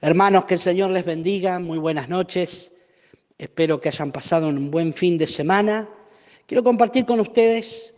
[0.00, 2.72] Hermanos, que el Señor les bendiga, muy buenas noches.
[3.36, 5.88] Espero que hayan pasado un buen fin de semana.
[6.46, 7.94] Quiero compartir con ustedes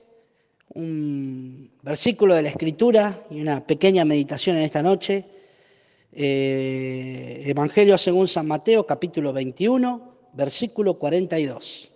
[0.72, 5.26] un versículo de la Escritura y una pequeña meditación en esta noche.
[6.14, 11.92] Eh, Evangelio según San Mateo, capítulo 21, versículo 42.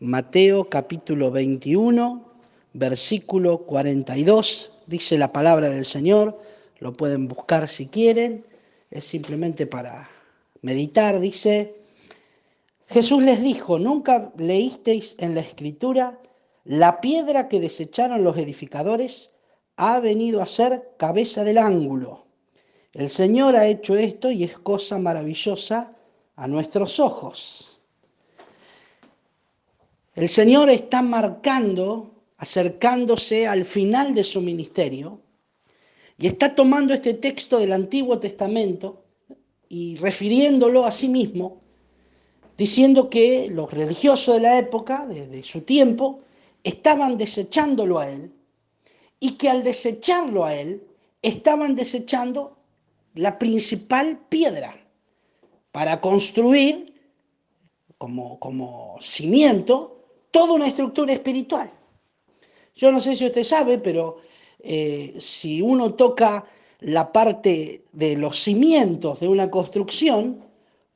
[0.00, 2.32] Mateo, capítulo 21,
[2.72, 4.72] versículo 42.
[4.88, 6.36] Dice la palabra del Señor,
[6.80, 8.49] lo pueden buscar si quieren
[8.90, 10.08] es simplemente para
[10.62, 11.74] meditar, dice,
[12.86, 16.20] Jesús les dijo, ¿nunca leísteis en la escritura
[16.64, 19.30] la piedra que desecharon los edificadores
[19.76, 22.26] ha venido a ser cabeza del ángulo?
[22.92, 25.94] El Señor ha hecho esto y es cosa maravillosa
[26.34, 27.80] a nuestros ojos.
[30.14, 35.20] El Señor está marcando, acercándose al final de su ministerio,
[36.20, 39.02] y está tomando este texto del Antiguo Testamento
[39.70, 41.62] y refiriéndolo a sí mismo,
[42.58, 46.18] diciendo que los religiosos de la época, desde su tiempo,
[46.62, 48.34] estaban desechándolo a él
[49.18, 50.86] y que al desecharlo a él,
[51.22, 52.58] estaban desechando
[53.14, 54.74] la principal piedra
[55.72, 56.92] para construir
[57.96, 61.70] como, como cimiento toda una estructura espiritual.
[62.74, 64.18] Yo no sé si usted sabe, pero
[64.62, 66.46] eh, si uno toca
[66.80, 70.42] la parte de los cimientos de una construcción,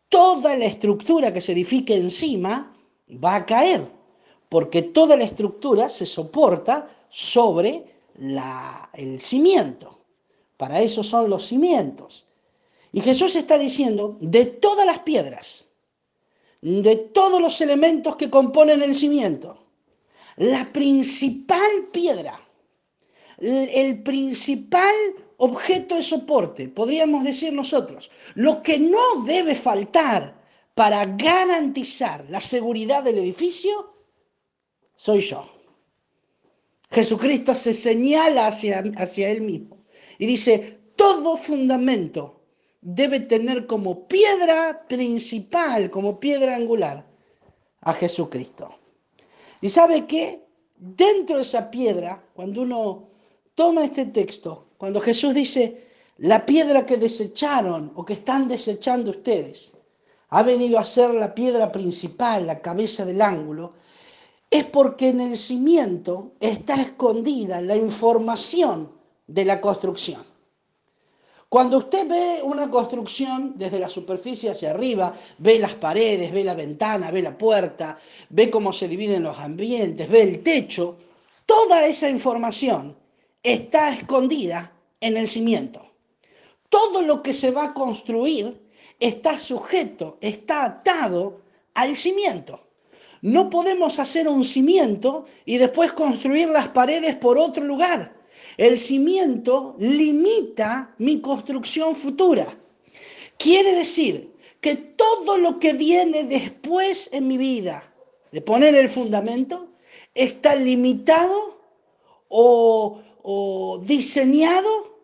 [0.08, 2.74] toda la estructura que se edifique encima
[3.22, 3.86] va a caer,
[4.48, 7.84] porque toda la estructura se soporta sobre
[8.94, 9.98] el cimiento.
[10.56, 12.26] Para eso son los cimientos.
[12.92, 15.68] Y Jesús está diciendo, de todas las piedras,
[16.62, 19.58] de todos los elementos que componen el cimiento,
[20.36, 22.43] la principal piedra
[23.38, 24.94] el principal
[25.38, 30.40] objeto de soporte, podríamos decir nosotros, lo que no debe faltar
[30.74, 33.94] para garantizar la seguridad del edificio,
[34.94, 35.48] soy yo.
[36.90, 39.84] Jesucristo se señala hacia, hacia él mismo
[40.18, 42.40] y dice, todo fundamento
[42.80, 47.04] debe tener como piedra principal, como piedra angular,
[47.80, 48.78] a Jesucristo.
[49.60, 50.44] ¿Y sabe qué?
[50.76, 53.08] Dentro de esa piedra, cuando uno
[53.54, 55.84] toma este texto, cuando Jesús dice,
[56.18, 59.72] la piedra que desecharon o que están desechando ustedes,
[60.30, 63.72] ha venido a ser la piedra principal, la cabeza del ángulo,
[64.50, 68.92] es porque en el cimiento está escondida la información
[69.26, 70.22] de la construcción.
[71.48, 76.54] Cuando usted ve una construcción desde la superficie hacia arriba, ve las paredes, ve la
[76.54, 77.96] ventana, ve la puerta,
[78.30, 80.96] ve cómo se dividen los ambientes, ve el techo,
[81.46, 82.96] toda esa información
[83.44, 85.84] está escondida en el cimiento.
[86.68, 88.60] Todo lo que se va a construir
[88.98, 91.42] está sujeto, está atado
[91.74, 92.60] al cimiento.
[93.20, 98.14] No podemos hacer un cimiento y después construir las paredes por otro lugar.
[98.56, 102.46] El cimiento limita mi construcción futura.
[103.38, 107.92] Quiere decir que todo lo que viene después en mi vida
[108.32, 109.68] de poner el fundamento
[110.14, 111.60] está limitado
[112.28, 115.00] o o diseñado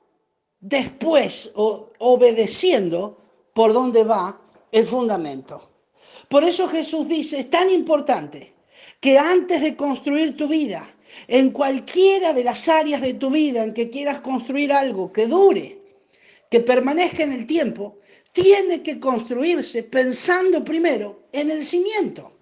[0.61, 3.17] después o obedeciendo
[3.55, 4.39] por dónde va
[4.71, 5.71] el fundamento.
[6.29, 8.53] Por eso Jesús dice, es tan importante
[9.01, 10.95] que antes de construir tu vida,
[11.29, 15.79] en cualquiera de las áreas de tu vida en que quieras construir algo que dure,
[16.51, 17.97] que permanezca en el tiempo,
[18.33, 22.33] tiene que construirse pensando primero en el cimiento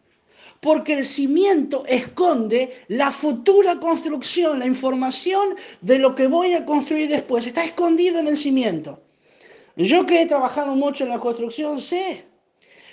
[0.60, 7.08] porque el cimiento esconde la futura construcción, la información de lo que voy a construir
[7.08, 7.46] después.
[7.46, 9.00] Está escondido en el cimiento.
[9.76, 12.24] Yo que he trabajado mucho en la construcción sé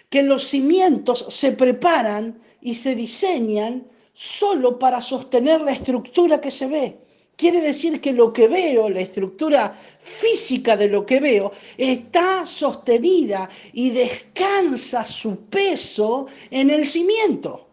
[0.09, 6.67] que los cimientos se preparan y se diseñan solo para sostener la estructura que se
[6.67, 6.97] ve.
[7.35, 13.49] Quiere decir que lo que veo, la estructura física de lo que veo, está sostenida
[13.73, 17.64] y descansa su peso en el cimiento.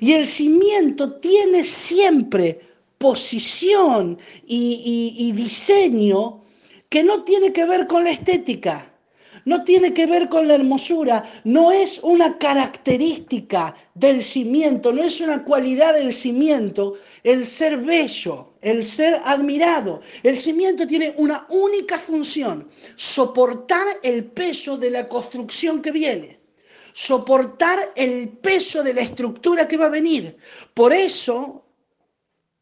[0.00, 2.60] Y el cimiento tiene siempre
[2.98, 6.42] posición y, diseño
[6.88, 8.92] que no tiene que ver con la estética,
[9.44, 15.20] no tiene que ver con la hermosura, no es una característica del cimiento, no es
[15.20, 16.94] una cualidad del cimiento
[17.24, 20.00] el ser bello, el ser admirado.
[20.22, 26.37] El cimiento tiene una única función, soportar el peso de la construcción que viene
[26.98, 30.36] soportar el peso de la estructura que va a venir.
[30.74, 31.64] Por eso,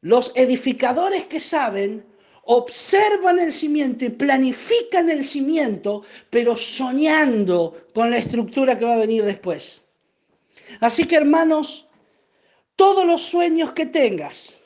[0.02, 2.04] los edificadores que saben
[2.42, 9.06] observan el cimiento y planifican el cimiento, pero soñando con la estructura que va a
[9.06, 9.86] venir después.
[10.80, 11.88] Así que hermanos,
[12.76, 14.60] todos los sueños que tengas,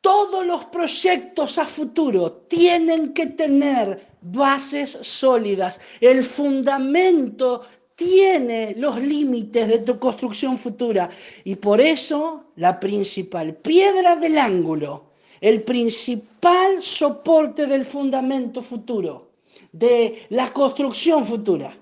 [0.00, 5.78] todos los proyectos a futuro tienen que tener bases sólidas.
[6.00, 7.66] El fundamento
[8.00, 11.10] tiene los límites de tu construcción futura.
[11.44, 15.10] Y por eso la principal piedra del ángulo,
[15.42, 19.32] el principal soporte del fundamento futuro,
[19.72, 21.76] de la construcción futura,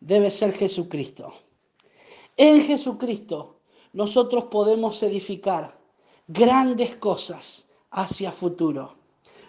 [0.00, 1.34] debe ser Jesucristo.
[2.38, 3.60] En Jesucristo
[3.92, 5.78] nosotros podemos edificar
[6.28, 8.94] grandes cosas hacia futuro.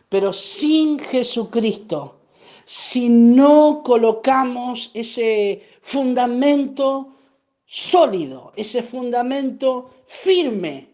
[0.10, 2.20] Pero sin Jesucristo,
[2.66, 7.14] si no colocamos ese fundamento
[7.66, 10.90] sólido, ese fundamento firme,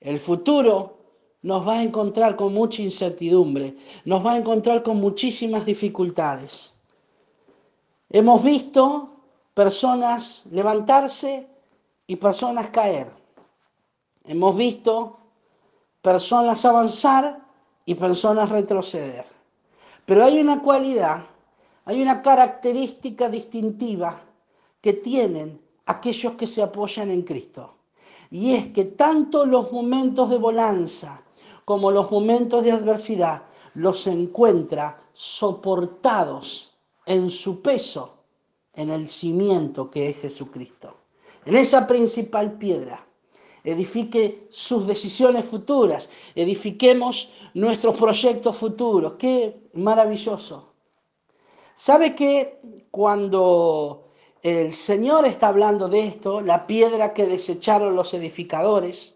[0.00, 0.96] el futuro
[1.42, 6.76] nos va a encontrar con mucha incertidumbre, nos va a encontrar con muchísimas dificultades.
[8.10, 9.10] Hemos visto
[9.54, 11.48] personas levantarse
[12.06, 13.10] y personas caer.
[14.24, 15.18] Hemos visto
[16.00, 17.40] personas avanzar
[17.86, 19.24] y personas retroceder.
[20.06, 21.24] Pero hay una cualidad,
[21.84, 24.22] hay una característica distintiva
[24.80, 27.74] que tienen aquellos que se apoyan en Cristo.
[28.30, 31.22] Y es que tanto los momentos de bonanza
[31.64, 33.42] como los momentos de adversidad
[33.74, 36.72] los encuentra soportados
[37.06, 38.18] en su peso
[38.74, 40.96] en el cimiento que es Jesucristo.
[41.44, 43.04] En esa principal piedra
[43.64, 49.14] edifique sus decisiones futuras, edifiquemos nuestros proyectos futuros.
[49.14, 50.71] Qué maravilloso.
[51.74, 52.60] ¿Sabe que
[52.90, 54.08] cuando
[54.42, 59.14] el Señor está hablando de esto, la piedra que desecharon los edificadores,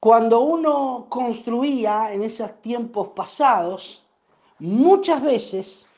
[0.00, 4.04] cuando uno construía en esos tiempos pasados,
[4.58, 5.90] muchas veces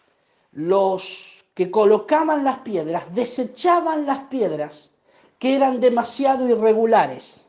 [0.53, 4.93] los que colocaban las piedras desechaban las piedras
[5.39, 7.47] que eran demasiado irregulares.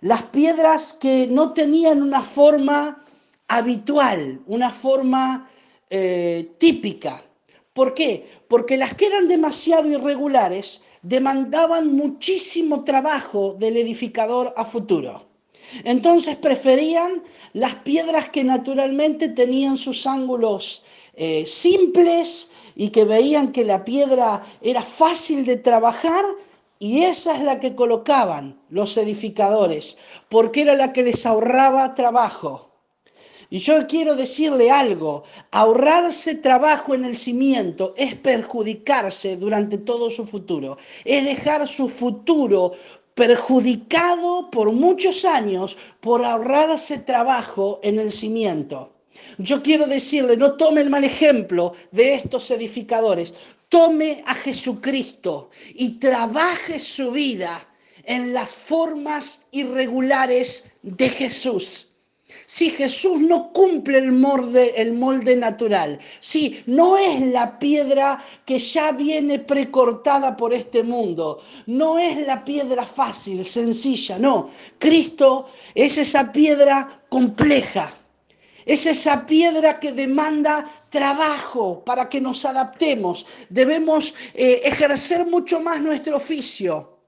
[0.00, 3.04] Las piedras que no tenían una forma
[3.48, 5.50] habitual, una forma
[5.90, 7.22] eh, típica.
[7.72, 8.28] ¿Por qué?
[8.48, 15.26] Porque las que eran demasiado irregulares demandaban muchísimo trabajo del edificador a futuro.
[15.84, 17.22] Entonces preferían
[17.52, 20.82] las piedras que naturalmente tenían sus ángulos
[21.14, 26.24] eh, simples y que veían que la piedra era fácil de trabajar
[26.78, 29.98] y esa es la que colocaban los edificadores,
[30.28, 32.69] porque era la que les ahorraba trabajo.
[33.52, 40.24] Y yo quiero decirle algo, ahorrarse trabajo en el cimiento es perjudicarse durante todo su
[40.24, 42.74] futuro, es dejar su futuro
[43.14, 48.92] perjudicado por muchos años por ahorrarse trabajo en el cimiento.
[49.38, 53.34] Yo quiero decirle, no tome el mal ejemplo de estos edificadores,
[53.68, 57.66] tome a Jesucristo y trabaje su vida
[58.04, 61.89] en las formas irregulares de Jesús.
[62.46, 68.58] Si Jesús no cumple el molde, el molde natural, si no es la piedra que
[68.58, 74.50] ya viene precortada por este mundo, no es la piedra fácil, sencilla, no.
[74.78, 77.94] Cristo es esa piedra compleja,
[78.66, 83.26] es esa piedra que demanda trabajo para que nos adaptemos.
[83.48, 86.98] Debemos eh, ejercer mucho más nuestro oficio.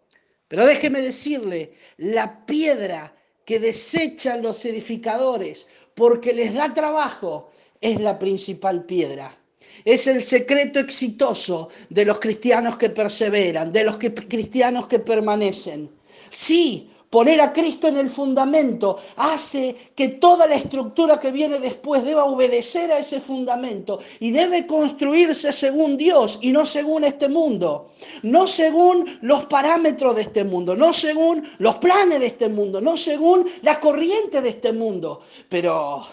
[0.49, 3.15] Pero déjeme decirle, la piedra
[3.45, 9.37] que desechan los edificadores porque les da trabajo es la principal piedra.
[9.85, 15.91] Es el secreto exitoso de los cristianos que perseveran, de los cristianos que permanecen.
[16.31, 22.03] Sí, Poner a Cristo en el fundamento hace que toda la estructura que viene después
[22.05, 27.91] deba obedecer a ese fundamento y debe construirse según Dios y no según este mundo,
[28.23, 32.97] no según los parámetros de este mundo, no según los planes de este mundo, no
[32.97, 35.21] según la corriente de este mundo.
[35.51, 36.07] Pero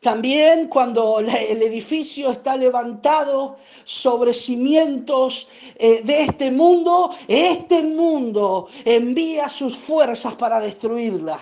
[0.00, 9.48] también cuando el edificio está levantado sobre cimientos eh, de este mundo, este mundo envía
[9.48, 11.38] sus fuerzas para destruirla.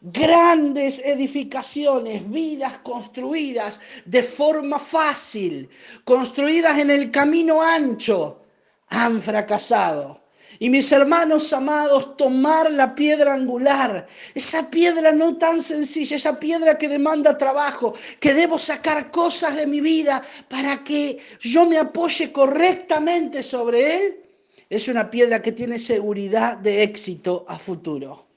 [0.00, 5.68] Grandes edificaciones, vidas construidas de forma fácil,
[6.04, 8.40] construidas en el camino ancho,
[8.88, 10.21] han fracasado.
[10.62, 16.78] Y mis hermanos amados, tomar la piedra angular, esa piedra no tan sencilla, esa piedra
[16.78, 22.30] que demanda trabajo, que debo sacar cosas de mi vida para que yo me apoye
[22.30, 24.24] correctamente sobre él,
[24.70, 28.28] es una piedra que tiene seguridad de éxito a futuro.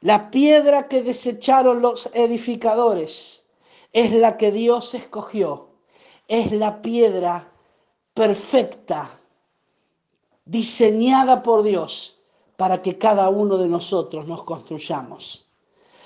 [0.00, 3.44] La piedra que desecharon los edificadores
[3.92, 5.68] es la que Dios escogió.
[6.26, 7.48] Es la piedra
[8.12, 9.17] perfecta,
[10.48, 12.20] diseñada por Dios
[12.56, 15.46] para que cada uno de nosotros nos construyamos.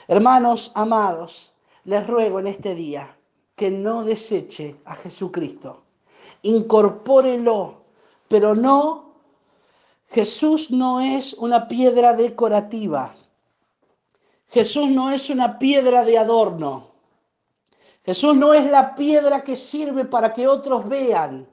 [0.08, 1.52] Hermanos amados,
[1.84, 3.16] les ruego en este día
[3.54, 5.84] que no deseche a Jesucristo.
[6.42, 7.84] Incorpórelo,
[8.26, 9.14] pero no,
[10.08, 13.14] Jesús no es una piedra decorativa.
[14.48, 16.88] Jesús no es una piedra de adorno.
[18.04, 21.48] Jesús no es la piedra que sirve para que otros vean.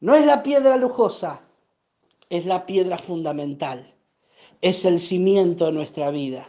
[0.00, 1.40] No es la piedra lujosa,
[2.30, 3.94] es la piedra fundamental.
[4.60, 6.48] Es el cimiento de nuestra vida.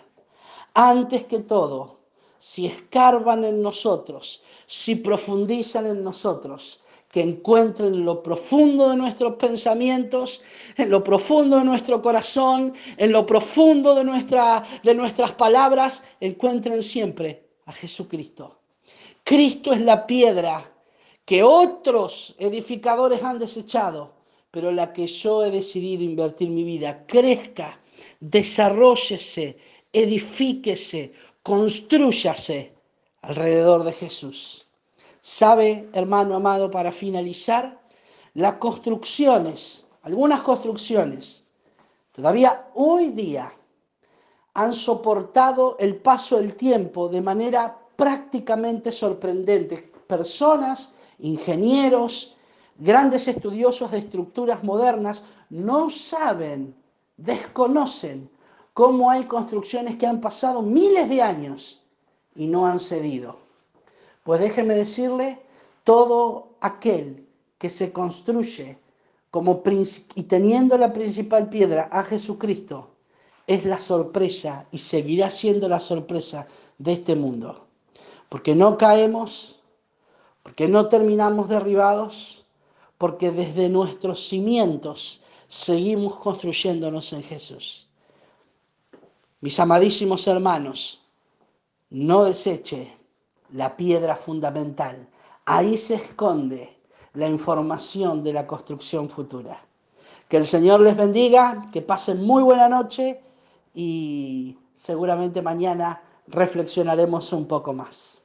[0.73, 1.99] Antes que todo,
[2.37, 9.35] si escarban en nosotros, si profundizan en nosotros, que encuentren en lo profundo de nuestros
[9.35, 10.43] pensamientos,
[10.77, 16.83] en lo profundo de nuestro corazón, en lo profundo de, nuestra, de nuestras palabras, encuentren
[16.83, 18.59] siempre a Jesucristo.
[19.23, 20.71] Cristo es la piedra
[21.25, 24.18] que otros edificadores han desechado,
[24.51, 27.79] pero la que yo he decidido invertir mi vida, crezca,
[28.19, 29.57] desarrollese,
[29.93, 31.13] edifíquese,
[31.43, 32.73] construyase
[33.21, 34.65] alrededor de Jesús.
[35.21, 37.79] Sabe, hermano amado, para finalizar,
[38.33, 41.45] las construcciones, algunas construcciones,
[42.11, 43.51] todavía hoy día
[44.53, 49.91] han soportado el paso del tiempo de manera prácticamente sorprendente.
[50.07, 52.35] Personas, ingenieros,
[52.79, 56.75] grandes estudiosos de estructuras modernas no saben,
[57.17, 58.29] desconocen
[58.73, 61.83] cómo hay construcciones que han pasado miles de años
[62.35, 63.37] y no han cedido.
[64.23, 65.39] Pues déjeme decirle,
[65.83, 68.77] todo aquel que se construye
[69.31, 69.61] como
[70.15, 72.89] y teniendo la principal piedra a Jesucristo,
[73.45, 77.67] es la sorpresa y seguirá siendo la sorpresa de este mundo.
[78.29, 79.59] Porque no caemos,
[80.43, 82.38] porque no terminamos derribados,
[82.99, 87.89] porque desde nuestros cimientos seguimos construyéndonos en Jesús.
[89.39, 91.01] Mis amadísimos hermanos,
[91.89, 92.93] no deseche
[93.53, 95.07] la piedra fundamental.
[95.45, 96.77] Ahí se esconde
[97.13, 99.65] la información de la construcción futura.
[100.27, 103.21] Que el Señor les bendiga, que pasen muy buena noche
[103.73, 108.18] y seguramente mañana reflexionaremos un poco más.